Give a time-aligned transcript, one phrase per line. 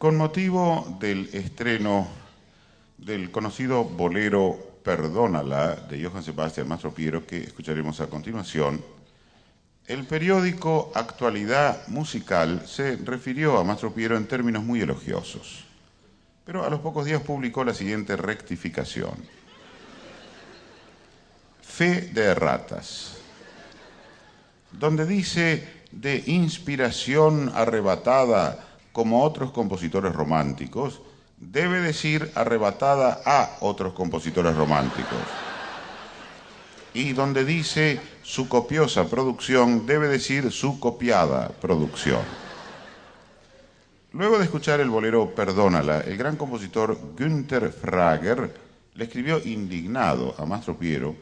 [0.00, 2.08] Con motivo del estreno
[2.96, 8.82] del conocido bolero Perdónala de Johann Sebastian Mastropiero, que escucharemos a continuación,
[9.86, 15.66] el periódico Actualidad Musical se refirió a Mastropiero en términos muy elogiosos,
[16.46, 19.12] pero a los pocos días publicó la siguiente rectificación.
[21.60, 23.18] Fe de ratas,
[24.72, 31.00] donde dice de inspiración arrebatada como otros compositores románticos,
[31.36, 35.18] debe decir arrebatada a otros compositores románticos.
[36.92, 42.20] Y donde dice su copiosa producción, debe decir su copiada producción.
[44.12, 48.52] Luego de escuchar el bolero Perdónala, el gran compositor Günther Frager
[48.94, 51.14] le escribió indignado a Mastro Piero,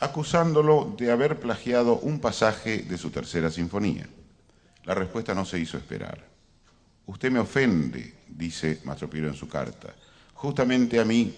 [0.00, 4.08] acusándolo de haber plagiado un pasaje de su tercera sinfonía.
[4.84, 6.29] La respuesta no se hizo esperar.
[7.06, 9.94] Usted me ofende, dice Mastro Piero en su carta,
[10.34, 11.34] justamente a mí,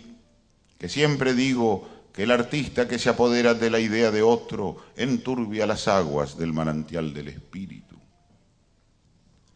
[0.79, 5.67] que siempre digo que el artista que se apodera de la idea de otro enturbia
[5.67, 7.97] las aguas del manantial del espíritu.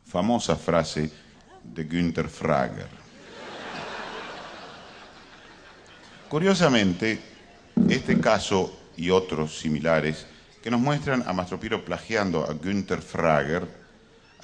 [0.05, 1.11] Famosa frase
[1.63, 2.89] de Günther Frager.
[6.29, 7.21] Curiosamente,
[7.89, 10.27] este caso y otros similares
[10.63, 13.86] que nos muestran a Mastro Piero plagiando a Günther Frager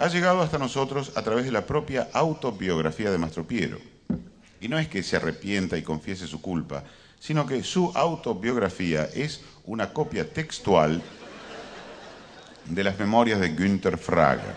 [0.02, 3.78] ha llegado hasta nosotros a través de la propia autobiografía de Mastro Piero.
[4.60, 6.82] Y no es que se arrepienta y confiese su culpa,
[7.20, 11.00] sino que su autobiografía es una copia textual
[12.64, 14.56] de las memorias de Günther Frager.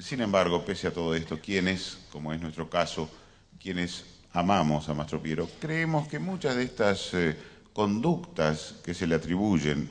[0.00, 3.08] Sin embargo, pese a todo esto, quienes, como es nuestro caso,
[3.62, 7.36] quienes amamos a Mastro Piero, creemos que muchas de estas eh,
[7.72, 9.88] conductas que se le atribuyen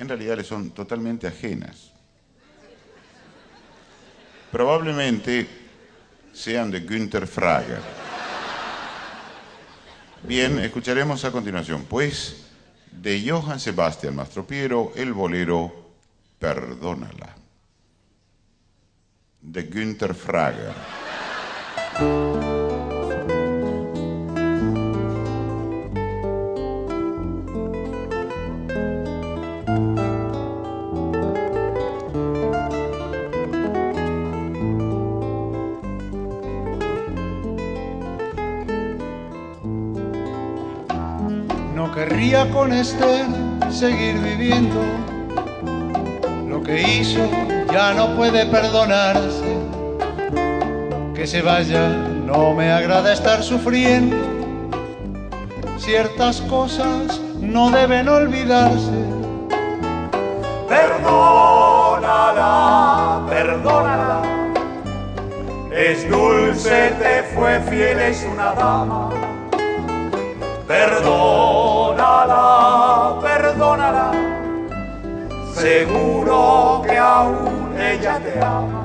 [0.00, 1.93] en realidad le son totalmente ajenas
[4.54, 5.48] probablemente
[6.32, 7.80] sean de Günther Frager.
[10.22, 12.46] Bien, escucharemos a continuación, pues,
[12.92, 15.90] de Johann Sebastian Mastropiero, el bolero
[16.38, 17.34] Perdónala,
[19.42, 20.14] de Günther
[42.52, 43.26] Con Esther
[43.70, 44.80] seguir viviendo.
[46.48, 47.28] Lo que hizo
[47.72, 49.58] ya no puede perdonarse.
[51.14, 54.16] Que se vaya, no me agrada estar sufriendo.
[55.78, 58.92] Ciertas cosas no deben olvidarse.
[60.68, 62.06] Perdónala,
[63.28, 64.22] perdónala.
[65.72, 69.10] Es dulce, te fue fiel, es una dama.
[70.66, 70.93] Perdónala
[75.64, 78.82] seguro que aún ella te ama.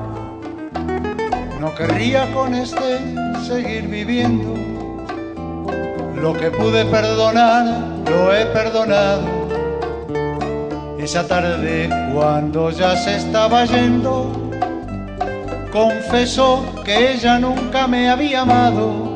[1.60, 2.98] No querría con este
[3.46, 4.54] seguir viviendo,
[6.16, 7.64] lo que pude perdonar,
[8.08, 9.28] lo he perdonado.
[10.98, 14.50] Esa tarde cuando ya se estaba yendo,
[15.70, 19.09] confesó que ella nunca me había amado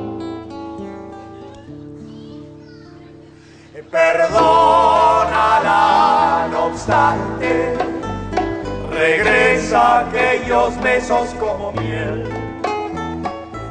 [9.05, 12.25] regresa aquellos besos como miel.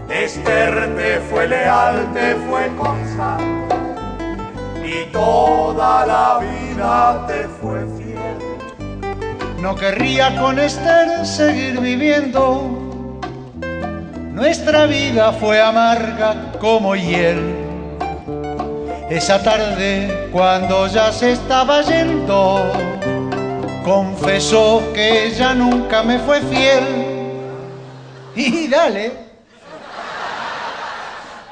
[0.09, 3.75] Esther te fue leal, te fue constante
[4.85, 8.37] y toda la vida te fue fiel.
[9.59, 12.69] No querría con Esther seguir viviendo.
[14.33, 17.63] Nuestra vida fue amarga como hiel
[19.09, 22.63] esa tarde, cuando ya se estaba yendo,
[23.83, 26.83] confesó que ella nunca me fue fiel.
[28.35, 29.13] Y dale.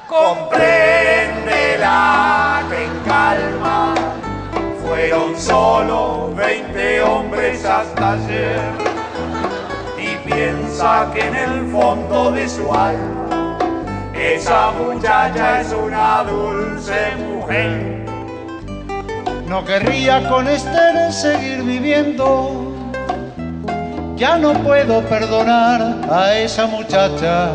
[0.08, 3.94] Compréndela en calma.
[4.84, 8.60] Fueron solo 20 hombres hasta ayer.
[9.98, 13.58] Y piensa que en el fondo de su alma
[14.14, 18.01] esa muchacha es una dulce mujer.
[19.52, 22.72] No querría con Esther seguir viviendo.
[24.16, 27.50] Ya no puedo perdonar a esa muchacha.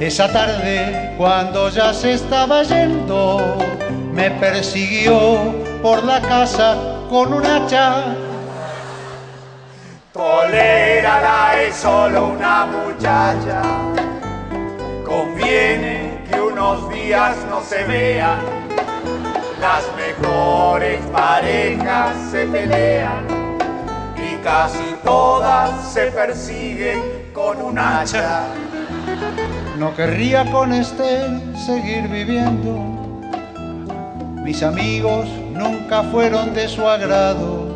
[0.00, 3.58] Esa tarde, cuando ya se estaba yendo,
[4.14, 6.74] me persiguió por la casa
[7.10, 8.16] con un hacha.
[10.14, 13.60] Tolérala, es solo una muchacha.
[15.04, 18.65] Conviene que unos días no se vean.
[19.66, 23.26] Las mejores parejas se pelean
[24.16, 27.02] y casi todas se persiguen
[27.32, 28.44] con un hacha.
[29.76, 32.78] No querría con Estel seguir viviendo.
[34.44, 37.66] Mis amigos nunca fueron de su agrado.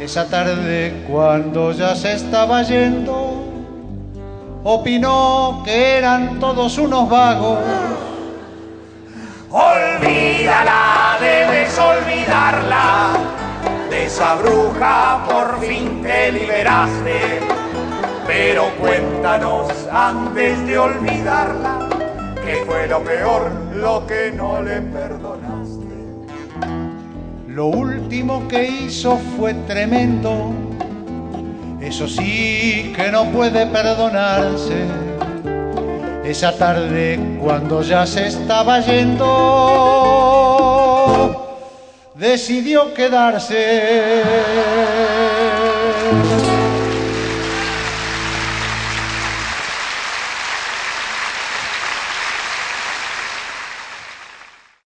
[0.00, 3.34] Esa tarde cuando ya se estaba yendo,
[4.64, 7.58] opinó que eran todos unos vagos.
[10.38, 13.10] Debes olvidarla.
[13.90, 17.40] De esa bruja por fin te liberaste.
[18.24, 21.88] Pero cuéntanos antes de olvidarla,
[22.44, 25.86] ¿qué fue lo peor, lo que no le perdonaste?
[27.48, 30.52] Lo último que hizo fue tremendo,
[31.80, 35.07] eso sí que no puede perdonarse
[36.30, 39.24] esa tarde cuando ya se estaba yendo,
[42.14, 44.22] decidió quedarse.